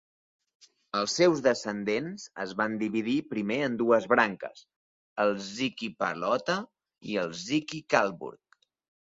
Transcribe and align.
Els 0.99 1.17
seus 1.19 1.41
descendents 1.47 2.23
es 2.45 2.53
van 2.61 2.77
dividir, 2.83 3.17
primer 3.33 3.59
en 3.65 3.75
dues 3.83 4.07
branques: 4.15 4.65
els 5.27 5.53
Zichy-Palota 5.61 6.59
i 7.13 7.21
els 7.27 7.45
Zichy-Karlburg. 7.53 8.63